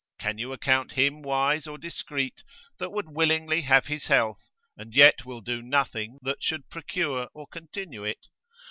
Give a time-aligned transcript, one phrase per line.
[0.17, 2.41] Can you account him wise or discreet
[2.79, 7.45] that would willingly have his health, and yet will do nothing that should procure or
[7.45, 8.25] continue it?